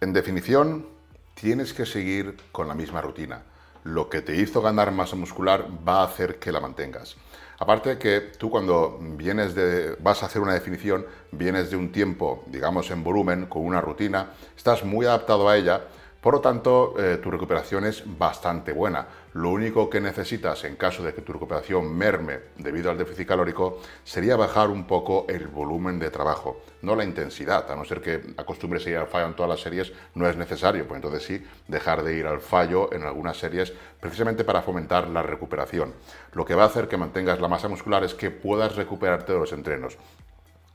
En 0.00 0.12
definición, 0.12 0.86
tienes 1.34 1.72
que 1.72 1.84
seguir 1.84 2.36
con 2.52 2.68
la 2.68 2.76
misma 2.76 3.00
rutina. 3.00 3.42
Lo 3.82 4.08
que 4.08 4.22
te 4.22 4.36
hizo 4.36 4.62
ganar 4.62 4.92
masa 4.92 5.16
muscular 5.16 5.66
va 5.86 6.02
a 6.02 6.04
hacer 6.04 6.38
que 6.38 6.52
la 6.52 6.60
mantengas. 6.60 7.16
Aparte 7.58 7.98
que 7.98 8.20
tú 8.20 8.48
cuando 8.48 8.96
vienes 9.00 9.56
de, 9.56 9.96
vas 9.98 10.22
a 10.22 10.26
hacer 10.26 10.40
una 10.40 10.54
definición, 10.54 11.04
vienes 11.32 11.70
de 11.70 11.76
un 11.76 11.90
tiempo, 11.90 12.44
digamos, 12.46 12.92
en 12.92 13.02
volumen, 13.02 13.46
con 13.46 13.66
una 13.66 13.80
rutina, 13.80 14.34
estás 14.56 14.84
muy 14.84 15.04
adaptado 15.04 15.48
a 15.48 15.56
ella, 15.56 15.82
por 16.20 16.34
lo 16.34 16.40
tanto, 16.40 16.94
eh, 16.98 17.18
tu 17.22 17.30
recuperación 17.30 17.84
es 17.84 18.02
bastante 18.18 18.72
buena. 18.72 19.06
Lo 19.34 19.50
único 19.50 19.88
que 19.88 20.00
necesitas 20.00 20.64
en 20.64 20.75
caso 20.75 21.04
de 21.04 21.14
que 21.14 21.22
tu 21.22 21.32
recuperación 21.32 21.96
merme 21.96 22.40
debido 22.56 22.90
al 22.90 22.98
déficit 22.98 23.28
calórico 23.28 23.78
sería 24.02 24.34
bajar 24.34 24.68
un 24.68 24.84
poco 24.84 25.26
el 25.28 25.46
volumen 25.46 26.00
de 26.00 26.10
trabajo, 26.10 26.60
no 26.82 26.96
la 26.96 27.04
intensidad, 27.04 27.70
a 27.70 27.76
no 27.76 27.84
ser 27.84 28.00
que 28.00 28.34
acostumbres 28.37 28.84
a 28.87 28.90
ir 28.90 28.96
al 28.96 29.06
fallo 29.06 29.26
en 29.26 29.37
todas 29.37 29.50
las 29.50 29.60
series, 29.60 29.92
no 30.14 30.28
es 30.28 30.37
necesario, 30.37 30.88
pues 30.88 30.98
entonces 30.98 31.22
sí, 31.22 31.46
dejar 31.68 32.02
de 32.02 32.16
ir 32.16 32.26
al 32.26 32.40
fallo 32.40 32.92
en 32.92 33.04
algunas 33.04 33.37
series 33.37 33.72
precisamente 34.00 34.42
para 34.42 34.62
fomentar 34.62 35.06
la 35.08 35.22
recuperación. 35.22 35.94
Lo 36.32 36.44
que 36.44 36.56
va 36.56 36.64
a 36.64 36.66
hacer 36.66 36.88
que 36.88 36.96
mantengas 36.96 37.40
la 37.40 37.46
masa 37.46 37.68
muscular 37.68 38.02
es 38.02 38.14
que 38.14 38.32
puedas 38.32 38.75
recuperarte 38.75 39.32
de 39.32 39.38
los 39.38 39.52
entrenos. 39.52 39.96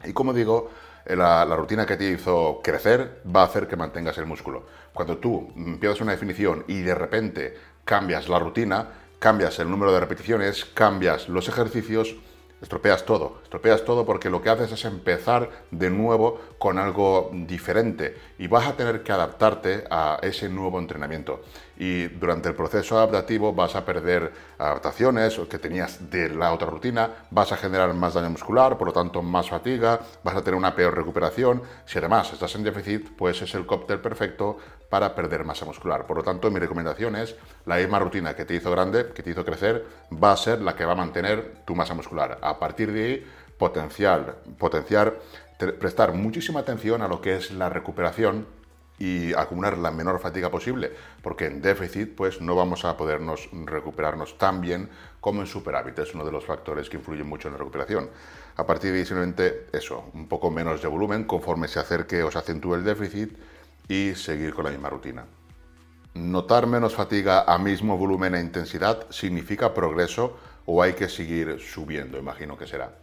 Y 0.06 0.14
como 0.14 0.34
digo, 0.34 0.70
la, 1.06 1.46
rutina 1.56 1.86
que 1.86 1.98
te 1.98 2.10
hizo 2.10 2.62
crecer 2.64 3.22
va 3.34 3.42
a 3.42 3.46
hacer 3.46 3.68
que 3.68 3.76
mantengas 3.76 4.18
el 4.18 4.26
músculo. 4.26 4.66
Cuando 4.94 5.18
tú 5.18 5.52
empiezas 5.56 6.02
una 6.02 6.12
definición 6.12 6.64
y 6.68 6.82
de 6.82 6.96
repente 6.96 7.56
cambias 7.84 8.30
la 8.30 8.40
rutina, 8.40 8.88
cambias 9.20 9.60
el 9.60 9.70
número 9.70 9.92
de 9.94 10.00
repeticiones, 10.00 10.66
cambias 10.66 11.30
los 11.30 11.48
ejercicios, 11.48 12.16
estropeas 12.62 13.06
todo. 13.06 13.40
Estropeas 13.44 13.84
todo 13.84 14.06
porque 14.06 14.30
lo 14.30 14.42
que 14.42 14.50
haces 14.50 14.72
es 14.72 14.86
empezar 14.86 15.50
de 15.72 15.90
nuevo 15.90 16.40
con 16.64 16.80
algo 16.80 17.30
diferente 17.34 18.16
y 18.40 18.48
vas 18.48 18.66
a 18.66 18.78
tener 18.78 19.04
que 19.04 19.12
adaptarte 19.12 19.84
a 19.90 20.20
ese 20.22 20.48
nuevo 20.48 20.80
entrenamiento. 20.80 21.42
Y 21.76 22.08
durante 22.08 22.48
el 22.48 22.56
proceso 22.56 22.96
adaptativo 22.96 23.52
vas 23.52 23.76
a 23.76 23.84
perder 23.84 24.32
adaptaciones 24.58 25.38
que 25.50 25.60
tenías 25.60 26.10
de 26.10 26.30
la 26.30 26.54
otra 26.54 26.70
rutina, 26.70 27.26
vas 27.32 27.52
a 27.52 27.58
generar 27.58 27.94
más 27.94 28.14
daño 28.14 28.30
muscular, 28.30 28.78
por 28.78 28.88
lo 28.88 28.94
tanto 28.94 29.22
más 29.22 29.50
fatiga, 29.50 30.00
vas 30.24 30.38
a 30.38 30.42
tener 30.42 30.56
una 30.56 30.74
peor 30.74 30.96
recuperación. 30.96 31.64
Si 31.86 31.98
además 31.98 32.32
estás 32.32 32.56
en 32.56 32.64
déficit, 32.64 33.10
pues 33.18 33.42
es 33.42 33.54
el 33.56 33.66
cóctel 33.66 34.00
perfecto 34.00 34.58
para 34.90 35.14
perder 35.14 35.44
masa 35.44 35.66
muscular. 35.66 36.08
Por 36.08 36.16
lo 36.16 36.24
tanto, 36.24 36.50
mi 36.50 36.62
recomendación 36.62 37.18
es 37.18 37.36
la 37.66 37.76
misma 37.76 38.00
rutina 38.00 38.38
que 38.38 38.46
te 38.46 38.56
hizo 38.56 38.72
grande, 38.72 39.12
que 39.14 39.22
te 39.22 39.32
hizo 39.32 39.44
crecer, 39.44 39.86
va 40.12 40.32
a 40.32 40.38
ser 40.38 40.62
la 40.62 40.78
que 40.78 40.86
va 40.86 40.94
a 40.94 40.96
mantener 40.96 41.56
tu 41.66 41.76
masa 41.76 41.94
muscular. 41.94 42.38
A 42.42 42.58
partir 42.58 42.94
de 42.94 43.04
ahí, 43.04 43.28
potencial, 43.58 44.36
potenciar, 44.58 45.20
prestar 45.58 46.14
muchísima 46.14 46.62
atención 46.62 47.02
a 47.02 47.08
lo 47.08 47.22
que 47.22 47.36
es 47.36 47.52
la 47.52 47.70
recuperación 47.70 48.46
y 49.00 49.34
acumular 49.34 49.78
la 49.78 49.92
menor 49.92 50.20
fatiga 50.20 50.50
posible, 50.52 50.92
porque 51.22 51.46
en 51.48 51.62
déficit 51.62 52.16
pues 52.16 52.42
no 52.42 52.56
vamos 52.56 52.86
a 52.86 52.96
podernos 52.96 53.50
recuperarnos 53.66 54.38
tan 54.38 54.62
bien 54.62 54.90
como 55.20 55.42
en 55.42 55.48
superávit, 55.48 56.00
es 56.00 56.14
uno 56.14 56.26
de 56.26 56.32
los 56.32 56.46
factores 56.46 56.90
que 56.90 56.98
influyen 56.98 57.28
mucho 57.28 57.48
en 57.48 57.54
la 57.54 57.58
recuperación. 57.58 58.10
A 58.56 58.66
partir 58.66 58.94
de 58.94 59.06
simplemente 59.06 59.68
eso, 59.74 60.06
un 60.14 60.28
poco 60.28 60.52
menos 60.52 60.82
de 60.82 60.88
volumen 60.88 61.24
conforme 61.24 61.68
se 61.68 61.80
acerque 61.80 62.24
o 62.24 62.32
se 62.32 62.38
acentúe 62.38 62.76
el 62.76 62.84
déficit 62.84 63.38
y 63.88 64.14
seguir 64.16 64.54
con 64.54 64.66
la 64.66 64.72
misma 64.72 64.90
rutina. 64.90 65.26
Notar 66.14 66.68
menos 66.68 66.94
fatiga 66.94 67.44
a 67.48 67.58
mismo 67.58 67.98
volumen 67.98 68.36
e 68.36 68.40
intensidad 68.40 69.10
significa 69.10 69.74
progreso 69.74 70.38
o 70.66 70.84
hay 70.84 70.94
que 70.94 71.10
seguir 71.10 71.60
subiendo, 71.60 72.20
imagino 72.20 72.56
que 72.56 72.68
será. 72.68 73.03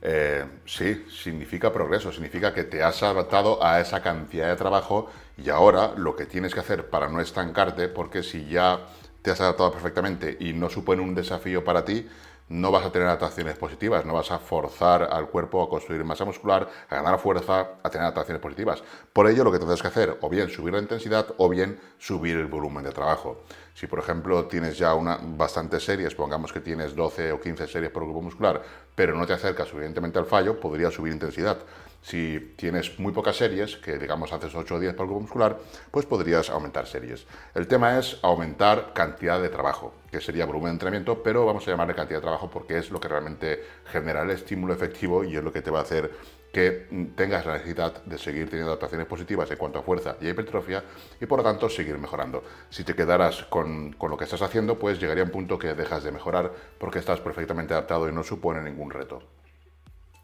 Eh, 0.00 0.44
sí, 0.64 1.04
significa 1.10 1.72
progreso, 1.72 2.12
significa 2.12 2.54
que 2.54 2.64
te 2.64 2.82
has 2.82 3.02
adaptado 3.02 3.64
a 3.64 3.80
esa 3.80 4.00
cantidad 4.02 4.48
de 4.48 4.56
trabajo 4.56 5.10
y 5.36 5.50
ahora 5.50 5.92
lo 5.96 6.14
que 6.14 6.26
tienes 6.26 6.54
que 6.54 6.60
hacer 6.60 6.88
para 6.88 7.08
no 7.08 7.20
estancarte, 7.20 7.88
porque 7.88 8.22
si 8.22 8.46
ya 8.48 8.86
te 9.22 9.30
has 9.32 9.40
adaptado 9.40 9.72
perfectamente 9.72 10.36
y 10.40 10.52
no 10.52 10.68
supone 10.70 11.02
un 11.02 11.14
desafío 11.14 11.64
para 11.64 11.84
ti, 11.84 12.06
no 12.48 12.70
vas 12.70 12.86
a 12.86 12.92
tener 12.92 13.08
adaptaciones 13.08 13.56
positivas, 13.56 14.04
no 14.06 14.14
vas 14.14 14.30
a 14.30 14.38
forzar 14.38 15.02
al 15.10 15.28
cuerpo 15.28 15.62
a 15.62 15.68
construir 15.68 16.02
masa 16.04 16.24
muscular, 16.24 16.68
a 16.88 16.94
ganar 16.96 17.18
fuerza, 17.18 17.72
a 17.82 17.90
tener 17.90 18.04
adaptaciones 18.04 18.40
positivas. 18.40 18.82
Por 19.12 19.28
ello, 19.28 19.44
lo 19.44 19.52
que 19.52 19.58
tendrás 19.58 19.82
que 19.82 19.88
hacer, 19.88 20.18
o 20.20 20.28
bien 20.28 20.48
subir 20.48 20.72
la 20.72 20.80
intensidad, 20.80 21.26
o 21.36 21.48
bien 21.48 21.78
subir 21.98 22.36
el 22.36 22.46
volumen 22.46 22.84
de 22.84 22.92
trabajo. 22.92 23.42
Si, 23.74 23.86
por 23.86 23.98
ejemplo, 23.98 24.46
tienes 24.46 24.78
ya 24.78 24.94
una, 24.94 25.18
bastantes 25.22 25.84
series, 25.84 26.14
pongamos 26.14 26.52
que 26.52 26.60
tienes 26.60 26.96
12 26.96 27.32
o 27.32 27.40
15 27.40 27.66
series 27.66 27.90
por 27.90 28.04
grupo 28.04 28.22
muscular, 28.22 28.62
pero 28.94 29.14
no 29.14 29.26
te 29.26 29.34
acercas 29.34 29.68
suficientemente 29.68 30.18
al 30.18 30.26
fallo, 30.26 30.58
podrías 30.58 30.94
subir 30.94 31.12
intensidad. 31.12 31.58
Si 32.02 32.54
tienes 32.56 32.98
muy 32.98 33.12
pocas 33.12 33.36
series, 33.36 33.76
que 33.76 33.98
digamos 33.98 34.32
haces 34.32 34.54
8 34.54 34.74
o 34.76 34.80
10 34.80 34.94
por 34.94 35.06
grupo 35.06 35.20
muscular, 35.20 35.58
pues 35.90 36.06
podrías 36.06 36.48
aumentar 36.48 36.86
series. 36.86 37.26
El 37.54 37.66
tema 37.66 37.98
es 37.98 38.18
aumentar 38.22 38.92
cantidad 38.94 39.40
de 39.42 39.48
trabajo, 39.48 39.94
que 40.10 40.20
sería 40.20 40.46
volumen 40.46 40.70
de 40.70 40.72
entrenamiento, 40.72 41.22
pero 41.22 41.44
vamos 41.44 41.66
a 41.66 41.70
llamarle 41.70 41.94
cantidad 41.94 42.18
de 42.18 42.22
trabajo 42.22 42.48
porque 42.50 42.78
es 42.78 42.90
lo 42.90 43.00
que 43.00 43.08
realmente 43.08 43.62
genera 43.86 44.22
el 44.22 44.30
estímulo 44.30 44.72
efectivo 44.72 45.24
y 45.24 45.36
es 45.36 45.42
lo 45.42 45.52
que 45.52 45.60
te 45.60 45.70
va 45.70 45.80
a 45.80 45.82
hacer 45.82 46.10
que 46.52 47.10
tengas 47.14 47.44
la 47.44 47.54
necesidad 47.54 48.02
de 48.04 48.16
seguir 48.16 48.48
teniendo 48.48 48.70
adaptaciones 48.70 49.06
positivas 49.06 49.50
en 49.50 49.58
cuanto 49.58 49.80
a 49.80 49.82
fuerza 49.82 50.16
y 50.20 50.28
hipertrofia 50.28 50.82
y 51.20 51.26
por 51.26 51.38
lo 51.38 51.44
tanto 51.44 51.68
seguir 51.68 51.98
mejorando. 51.98 52.42
Si 52.70 52.84
te 52.84 52.94
quedaras 52.94 53.44
con, 53.44 53.92
con, 53.92 54.10
lo 54.10 54.16
que 54.16 54.24
estás 54.24 54.40
haciendo, 54.40 54.78
pues 54.78 54.98
llegaría 54.98 55.24
un 55.24 55.30
punto 55.30 55.58
que 55.58 55.74
dejas 55.74 56.04
de 56.04 56.12
mejorar 56.12 56.50
porque 56.78 57.00
estás 57.00 57.20
perfectamente 57.20 57.74
adaptado 57.74 58.08
y 58.08 58.12
no 58.12 58.22
supone 58.22 58.62
ningún 58.62 58.90
reto. 58.90 59.22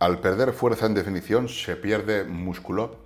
Al 0.01 0.19
perder 0.19 0.53
fuerza 0.53 0.87
en 0.87 0.95
definición 0.95 1.49
se 1.49 1.77
pierde 1.77 2.25
músculo. 2.25 2.97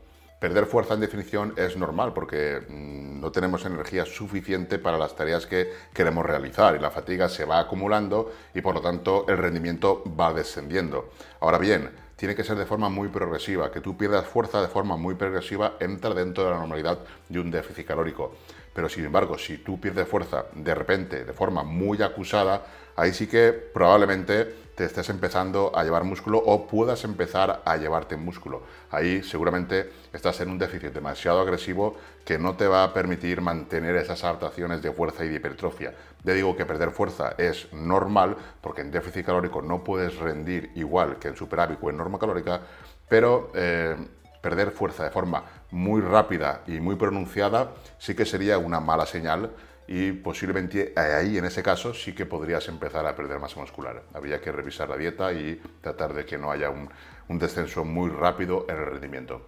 Perder 0.40 0.66
fuerza 0.66 0.94
en 0.94 1.00
definición 1.00 1.52
es 1.56 1.76
normal 1.76 2.12
porque 2.14 2.60
mm, 2.66 3.20
no 3.20 3.30
tenemos 3.30 3.64
energía 3.66 4.06
suficiente 4.06 4.78
para 4.78 4.96
las 4.96 5.14
tareas 5.14 5.46
que 5.46 5.70
queremos 5.92 6.24
realizar 6.24 6.74
y 6.76 6.78
la 6.78 6.90
fatiga 6.90 7.28
se 7.28 7.44
va 7.44 7.58
acumulando 7.58 8.32
y 8.54 8.62
por 8.62 8.74
lo 8.74 8.80
tanto 8.80 9.26
el 9.28 9.36
rendimiento 9.36 10.02
va 10.18 10.32
descendiendo. 10.32 11.10
Ahora 11.40 11.58
bien, 11.58 11.90
tiene 12.16 12.34
que 12.34 12.42
ser 12.42 12.56
de 12.56 12.66
forma 12.66 12.88
muy 12.88 13.08
progresiva, 13.08 13.70
que 13.70 13.80
tú 13.80 13.96
pierdas 13.96 14.26
fuerza 14.26 14.62
de 14.62 14.68
forma 14.68 14.96
muy 14.96 15.14
progresiva 15.14 15.74
entra 15.80 16.14
dentro 16.14 16.44
de 16.44 16.50
la 16.50 16.58
normalidad 16.58 17.00
de 17.28 17.38
un 17.38 17.50
déficit 17.50 17.86
calórico. 17.86 18.34
Pero 18.72 18.88
sin 18.88 19.04
embargo, 19.04 19.36
si 19.36 19.58
tú 19.58 19.80
pierdes 19.80 20.08
fuerza 20.08 20.46
de 20.54 20.74
repente, 20.74 21.24
de 21.24 21.32
forma 21.32 21.62
muy 21.62 22.00
acusada, 22.02 22.64
ahí 22.96 23.12
sí 23.12 23.26
que 23.26 23.52
probablemente 23.52 24.67
te 24.78 24.84
estés 24.84 25.08
empezando 25.08 25.72
a 25.74 25.82
llevar 25.82 26.04
músculo 26.04 26.38
o 26.38 26.68
puedas 26.68 27.02
empezar 27.02 27.62
a 27.64 27.76
llevarte 27.78 28.16
músculo. 28.16 28.62
Ahí 28.92 29.24
seguramente 29.24 29.90
estás 30.12 30.40
en 30.40 30.50
un 30.50 30.58
déficit 30.58 30.92
demasiado 30.92 31.40
agresivo 31.40 31.96
que 32.24 32.38
no 32.38 32.54
te 32.54 32.68
va 32.68 32.84
a 32.84 32.94
permitir 32.94 33.40
mantener 33.40 33.96
esas 33.96 34.22
adaptaciones 34.22 34.80
de 34.80 34.92
fuerza 34.92 35.24
y 35.24 35.30
de 35.30 35.34
hipertrofia. 35.34 35.94
Te 36.24 36.32
digo 36.32 36.56
que 36.56 36.64
perder 36.64 36.92
fuerza 36.92 37.34
es 37.38 37.66
normal 37.72 38.36
porque 38.60 38.82
en 38.82 38.92
déficit 38.92 39.26
calórico 39.26 39.62
no 39.62 39.82
puedes 39.82 40.16
rendir 40.16 40.70
igual 40.76 41.18
que 41.18 41.26
en 41.26 41.34
superávit 41.34 41.80
o 41.82 41.90
en 41.90 41.96
norma 41.96 42.20
calórica, 42.20 42.60
pero 43.08 43.50
eh, 43.56 43.96
perder 44.40 44.70
fuerza 44.70 45.02
de 45.02 45.10
forma 45.10 45.42
muy 45.72 46.00
rápida 46.00 46.62
y 46.68 46.78
muy 46.78 46.94
pronunciada 46.94 47.72
sí 47.98 48.14
que 48.14 48.24
sería 48.24 48.58
una 48.58 48.78
mala 48.78 49.06
señal 49.06 49.50
y 49.88 50.12
posiblemente 50.12 50.92
ahí, 50.96 51.38
en 51.38 51.46
ese 51.46 51.62
caso, 51.62 51.94
sí 51.94 52.14
que 52.14 52.26
podrías 52.26 52.68
empezar 52.68 53.06
a 53.06 53.16
perder 53.16 53.40
masa 53.40 53.58
muscular. 53.58 54.02
Habría 54.12 54.38
que 54.38 54.52
revisar 54.52 54.90
la 54.90 54.98
dieta 54.98 55.32
y 55.32 55.60
tratar 55.80 56.12
de 56.12 56.26
que 56.26 56.36
no 56.36 56.50
haya 56.50 56.68
un, 56.68 56.90
descenso 57.38 57.86
muy 57.86 58.10
rápido 58.10 58.66
en 58.68 58.76
el 58.76 58.84
rendimiento. 58.84 59.46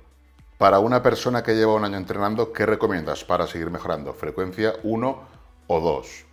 Para 0.56 0.78
una 0.78 1.02
persona 1.02 1.42
que 1.42 1.54
lleva 1.54 1.74
un 1.74 1.84
año 1.84 1.98
entrenando, 1.98 2.54
¿qué 2.54 2.64
recomiendas 2.64 3.22
para 3.22 3.46
seguir 3.46 3.70
mejorando? 3.70 4.14
¿Frecuencia 4.14 4.72
1 4.82 5.28
o 5.66 5.80
2? 5.80 6.24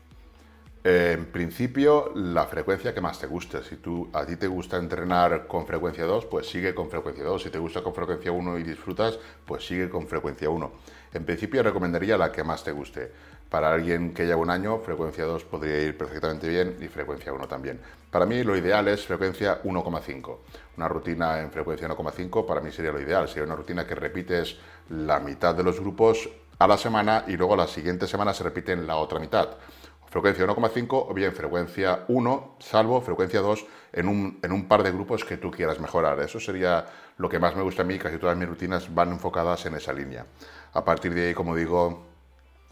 En 0.86 1.26
principio, 1.26 2.14
la 2.16 2.46
frecuencia 2.46 2.94
que 2.94 3.02
más 3.02 3.20
te 3.20 3.28
guste. 3.28 3.62
Si 3.62 3.76
tú, 3.76 4.10
a 4.14 4.26
ti 4.26 4.38
te 4.38 4.48
gusta 4.48 4.78
entrenar 4.78 5.48
con 5.48 5.68
frecuencia 5.68 6.06
2, 6.06 6.28
pues 6.28 6.48
sigue 6.48 6.74
con 6.74 6.90
frecuencia 6.90 7.26
2. 7.26 7.44
Si 7.44 7.50
te 7.50 7.60
gusta 7.60 7.84
con 7.84 7.94
frecuencia 7.94 8.32
1 8.32 8.58
y 8.60 8.64
disfrutas, 8.64 9.20
pues 9.46 9.68
sigue 9.68 9.90
con 9.90 10.08
frecuencia 10.08 10.50
1. 10.50 10.72
En 11.14 11.26
principio, 11.26 11.64
recomendaría 11.64 12.18
la 12.18 12.32
que 12.32 12.44
más 12.44 12.64
te 12.64 12.72
guste. 12.72 13.12
Para 13.50 13.74
alguien 13.74 14.14
que 14.14 14.26
lleva 14.26 14.42
un 14.42 14.50
año, 14.50 14.80
frecuencia 14.80 15.24
2 15.24 15.46
podría 15.46 15.82
ir 15.82 15.98
perfectamente 15.98 16.50
bien 16.50 16.78
y 16.82 16.88
frecuencia 16.90 17.32
1 17.32 17.48
también. 17.48 17.80
Para 18.12 18.26
mí 18.26 18.44
lo 18.44 18.58
ideal 18.58 18.88
es 18.90 19.06
frecuencia 19.06 19.64
1,5. 19.64 20.38
Una 20.76 20.88
rutina 20.90 21.40
en 21.40 21.50
frecuencia 21.52 21.88
1,5 21.88 22.46
para 22.46 22.60
mí 22.60 22.72
sería 22.72 22.92
lo 22.92 23.00
ideal. 23.00 23.28
Sería 23.28 23.44
una 23.44 23.56
rutina 23.56 23.88
que 23.88 23.96
repites 23.96 24.58
la 24.90 25.20
mitad 25.20 25.56
de 25.56 25.64
los 25.64 25.80
grupos 25.80 26.30
a 26.60 26.68
la 26.68 26.78
semana 26.78 27.24
y 27.28 27.38
luego 27.38 27.56
la 27.56 27.68
siguiente 27.68 28.08
semana 28.08 28.34
se 28.34 28.44
repite 28.44 28.74
en 28.74 28.86
la 28.86 28.98
otra 28.98 29.20
mitad. 29.20 29.50
Frecuencia 30.10 30.46
1,5 30.46 31.06
o 31.10 31.14
bien 31.14 31.34
frecuencia 31.34 32.06
1, 32.08 32.56
salvo 32.60 33.02
frecuencia 33.02 33.42
2 33.42 33.66
en 33.94 34.08
un, 34.08 34.40
en 34.42 34.52
un 34.52 34.68
par 34.68 34.82
de 34.84 34.92
grupos 34.92 35.24
que 35.24 35.38
tú 35.38 35.52
quieras 35.52 35.80
mejorar. 35.80 36.20
Eso 36.22 36.40
sería 36.40 36.86
lo 37.18 37.30
que 37.30 37.40
más 37.40 37.56
me 37.56 37.62
gusta 37.62 37.82
a 37.82 37.86
mí. 37.86 38.00
Casi 38.00 38.18
todas 38.18 38.38
mis 38.38 38.48
rutinas 38.48 38.94
van 38.94 39.12
enfocadas 39.12 39.66
en 39.66 39.76
esa 39.76 39.94
línea. 39.94 40.26
A 40.74 40.84
partir 40.84 41.14
de 41.14 41.28
ahí, 41.28 41.34
como 41.34 41.56
digo, 41.56 42.06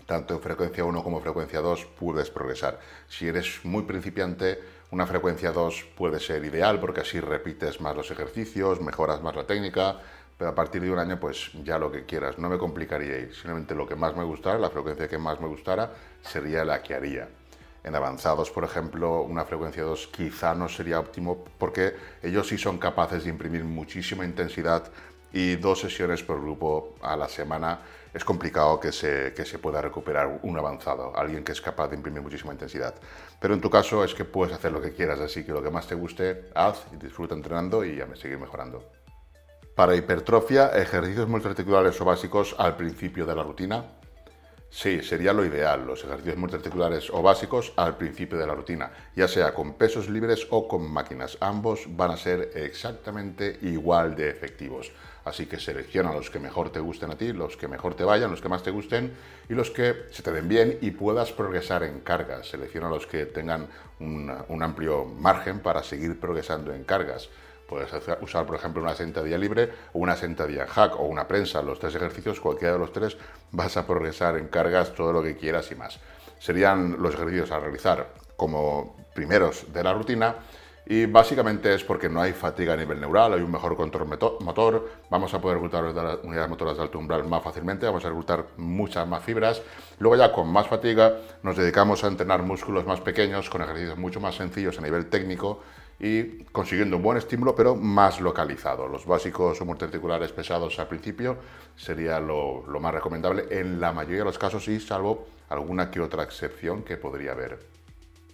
tanto 0.06 0.36
en 0.36 0.42
frecuencia 0.42 0.86
1 0.86 1.04
como 1.04 1.20
frecuencia 1.20 1.62
2 1.62 1.86
puedes 2.00 2.30
progresar. 2.30 2.80
Si 3.08 3.28
eres 3.28 3.62
muy 3.64 3.84
principiante, 3.84 4.60
una 4.92 5.08
frecuencia 5.08 5.52
2 5.52 5.86
puede 5.98 6.20
ser 6.20 6.46
ideal 6.46 6.80
porque 6.80 7.02
así 7.02 7.20
repites 7.20 7.82
más 7.82 7.96
los 7.96 8.12
ejercicios, 8.12 8.82
mejoras 8.82 9.22
más 9.22 9.36
la 9.36 9.48
técnica, 9.48 10.00
pero 10.38 10.52
a 10.52 10.56
partir 10.56 10.82
de 10.82 10.92
un 10.92 11.00
año 11.00 11.20
pues 11.20 11.52
ya 11.64 11.80
lo 11.80 11.92
que 11.92 12.06
quieras, 12.06 12.38
no 12.38 12.50
me 12.50 12.58
complicaría 12.58 13.18
ir, 13.18 13.34
simplemente 13.34 13.74
lo 13.74 13.88
que 13.88 13.96
más 13.96 14.16
me 14.16 14.24
gustara, 14.24 14.60
la 14.60 14.70
frecuencia 14.70 15.08
que 15.08 15.18
más 15.18 15.40
me 15.40 15.48
gustara 15.48 15.92
sería 16.22 16.64
la 16.64 16.84
que 16.84 16.94
haría. 16.94 17.30
En 17.84 17.96
avanzados, 17.96 18.50
por 18.50 18.64
ejemplo, 18.64 19.22
una 19.22 19.46
frecuencia 19.46 19.84
2 19.84 20.08
quizá 20.08 20.56
no 20.56 20.68
sería 20.68 21.00
óptimo 21.00 21.46
porque 21.58 21.96
ellos 22.22 22.48
sí 22.48 22.58
son 22.58 22.78
capaces 22.78 23.24
de 23.24 23.30
imprimir 23.30 23.64
muchísima 23.64 24.26
intensidad 24.26 24.92
y 25.36 25.58
dos 25.58 25.82
sesiones 25.82 26.24
por 26.24 26.40
grupo 26.40 26.96
a 27.02 27.18
la 27.18 27.28
semana 27.28 27.80
es 28.14 28.24
complicado 28.24 28.80
que 28.80 28.94
se, 28.94 29.34
que 29.36 29.44
se 29.44 29.60
pueda 29.60 29.82
recuperar 29.82 30.40
un 30.44 30.58
avanzado, 30.58 31.12
alguien 31.14 31.44
que 31.44 31.52
es 31.52 31.60
capaz 31.60 31.90
de 31.90 31.98
imprimir 31.98 32.22
muchísima 32.22 32.54
intensidad. 32.54 32.96
Pero 33.42 33.54
en 33.54 33.60
tu 33.60 33.70
caso 33.70 34.06
es 34.06 34.16
que 34.16 34.24
puedes 34.24 34.56
hacer 34.56 34.72
lo 34.72 34.82
que 34.82 34.94
quieras, 34.94 35.20
así 35.20 35.44
que 35.44 35.52
lo 35.52 35.62
que 35.62 35.70
más 35.70 35.88
te 35.88 35.96
guste, 35.96 36.46
haz 36.56 36.86
y 36.94 36.96
disfruta 36.96 37.36
entrenando 37.36 37.84
y 37.84 37.98
ya 37.98 38.06
me 38.06 38.16
seguir 38.16 38.38
mejorando. 38.38 38.90
Para 39.76 39.98
hipertrofia, 39.98 40.70
ejercicios 40.70 41.28
multiarticulares 41.28 42.00
o 42.00 42.06
básicos 42.06 42.56
al 42.58 42.78
principio 42.78 43.26
de 43.26 43.36
la 43.36 43.44
rutina. 43.44 43.84
Sí, 44.70 45.02
sería 45.02 45.34
lo 45.34 45.44
ideal, 45.44 45.86
los 45.86 46.04
ejercicios 46.06 46.38
multiarticulares 46.38 47.10
o 47.10 47.22
básicos 47.22 47.74
al 47.76 47.98
principio 47.98 48.38
de 48.38 48.48
la 48.48 48.56
rutina, 48.56 48.92
ya 49.18 49.28
sea 49.28 49.54
con 49.54 49.74
pesos 49.74 50.10
libres 50.10 50.48
o 50.50 50.70
con 50.70 50.90
máquinas. 50.90 51.38
Ambos 51.42 51.86
van 51.90 52.12
a 52.12 52.18
ser 52.18 52.52
exactamente 52.56 53.60
igual 53.62 54.16
de 54.16 54.30
efectivos. 54.30 54.94
Así 55.26 55.48
que 55.48 55.60
selecciona 55.60 56.14
los 56.14 56.30
que 56.30 56.40
mejor 56.40 56.70
te 56.70 56.80
gusten 56.80 57.10
a 57.10 57.18
ti, 57.18 57.34
los 57.34 57.58
que 57.58 57.68
mejor 57.68 57.96
te 57.96 58.04
vayan, 58.04 58.30
los 58.30 58.42
que 58.42 58.50
más 58.50 58.62
te 58.62 58.70
gusten 58.70 59.12
y 59.50 59.54
los 59.56 59.72
que 59.72 60.06
se 60.12 60.22
te 60.22 60.32
den 60.32 60.48
bien 60.48 60.78
y 60.82 60.92
puedas 60.92 61.32
progresar 61.32 61.82
en 61.82 62.02
cargas. 62.02 62.48
Selecciona 62.48 62.90
los 62.90 63.08
que 63.08 63.26
tengan 63.26 63.68
un, 64.00 64.62
amplio 64.62 65.04
margen 65.04 65.62
para 65.62 65.82
seguir 65.82 66.20
progresando 66.20 66.72
en 66.74 66.84
cargas. 66.84 67.30
Puedes 67.68 67.90
usar, 68.22 68.46
por 68.46 68.56
ejemplo, 68.56 68.84
una 68.84 68.94
sentadilla 68.94 69.40
libre 69.40 69.72
o 69.94 70.00
una 70.00 70.16
sentadilla 70.16 70.68
hack 70.68 71.00
o 71.00 71.06
una 71.06 71.28
prensa. 71.28 71.64
Los 71.64 71.80
tres 71.80 71.96
ejercicios, 71.96 72.40
cualquiera 72.40 72.74
de 72.74 72.80
los 72.80 72.94
tres, 72.94 73.18
vas 73.52 73.76
a 73.78 73.88
progresar 73.88 74.38
en 74.38 74.48
cargas 74.50 74.94
todo 74.94 75.12
lo 75.12 75.24
que 75.24 75.36
quieras 75.36 75.72
y 75.72 75.76
más. 75.76 76.00
Serían 76.38 77.02
los 77.02 77.16
ejercicios 77.16 77.50
a 77.50 77.60
realizar 77.60 78.14
como 78.38 78.96
primeros 79.16 79.74
de 79.74 79.84
la 79.84 79.94
rutina 79.94 80.36
y 80.88 81.08
básicamente 81.08 81.74
es 81.74 81.84
porque 81.84 82.10
no 82.10 82.22
hay 82.22 82.34
fatiga 82.34 82.74
a 82.74 82.78
nivel 82.78 83.00
neural, 83.00 83.34
hay 83.34 83.42
un 83.42 83.52
mejor 83.52 83.76
control 83.76 84.08
motor, 84.08 84.90
vamos 85.10 85.34
a 85.34 85.42
poder 85.42 85.58
reclutar 85.58 85.84
unidades 86.24 86.50
motoras 86.50 86.78
de 86.78 86.84
alto 86.84 87.00
umbral 87.00 87.28
más 87.28 87.44
fácilmente, 87.44 87.88
vamos 87.88 88.06
a 88.06 88.10
reclutar 88.10 88.46
muchas 88.58 89.08
más 89.08 89.24
fibras. 89.24 89.62
Luego 89.98 90.16
ya 90.16 90.32
con 90.32 90.48
más 90.48 90.68
fatiga 90.68 91.18
nos 91.42 91.58
dedicamos 91.58 92.04
a 92.04 92.08
entrenar 92.08 92.44
músculos 92.44 92.86
más 92.86 93.02
pequeños 93.02 93.50
con 93.50 93.64
ejercicios 93.64 93.98
mucho 93.98 94.20
más 94.20 94.36
sencillos 94.36 94.78
a 94.78 94.82
nivel 94.82 95.08
técnico 95.08 95.62
y 96.00 96.44
consiguiendo 96.52 96.98
un 96.98 97.04
buen 97.04 97.18
estímulo 97.18 97.56
pero 97.56 97.76
más 97.76 98.22
localizado. 98.22 98.88
Los 98.88 99.08
básicos 99.08 99.60
o 99.62 99.66
multiarticulares 99.66 100.32
pesados 100.34 100.78
al 100.78 100.88
principio 100.88 101.38
sería 101.76 102.20
lo, 102.20 102.66
lo 102.68 102.80
más 102.80 102.94
recomendable 102.94 103.48
en 103.50 103.80
la 103.80 103.92
mayoría 103.92 104.20
de 104.20 104.26
los 104.26 104.38
casos 104.38 104.68
y 104.68 104.80
salvo 104.80 105.26
alguna 105.50 105.90
que 105.90 106.02
otra 106.02 106.24
excepción 106.24 106.84
que 106.84 106.98
podría 106.98 107.32
haber. 107.32 107.60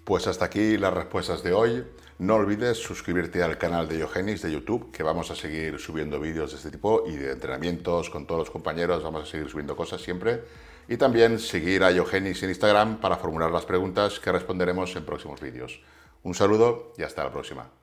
Pues 0.03 0.27
hasta 0.27 0.45
aquí 0.45 0.77
las 0.77 0.93
respuestas 0.93 1.43
de 1.43 1.53
hoy. 1.53 1.85
No 2.21 2.35
olvides 2.35 2.77
suscribirte 2.77 3.41
al 3.41 3.57
canal 3.57 3.87
de 3.89 3.97
Yogenis 3.97 4.43
de 4.43 4.51
YouTube, 4.51 4.91
que 4.91 5.01
vamos 5.01 5.31
a 5.31 5.35
seguir 5.35 5.79
subiendo 5.79 6.19
vídeos 6.19 6.51
de 6.51 6.57
este 6.57 6.69
tipo 6.69 7.03
y 7.07 7.13
de 7.13 7.31
entrenamientos 7.31 8.11
con 8.11 8.27
todos 8.27 8.41
los 8.41 8.51
compañeros, 8.51 9.01
vamos 9.01 9.23
a 9.23 9.25
seguir 9.25 9.49
subiendo 9.49 9.75
cosas 9.75 10.01
siempre. 10.01 10.43
Y 10.87 10.97
también 10.97 11.39
seguir 11.39 11.83
a 11.83 11.89
Yogenis 11.89 12.43
en 12.43 12.49
Instagram 12.49 13.01
para 13.01 13.17
formular 13.17 13.49
las 13.49 13.65
preguntas 13.65 14.19
que 14.19 14.31
responderemos 14.31 14.95
en 14.95 15.03
próximos 15.03 15.41
vídeos. 15.41 15.81
Un 16.21 16.35
saludo 16.35 16.93
y 16.95 17.01
hasta 17.01 17.23
la 17.23 17.31
próxima. 17.31 17.80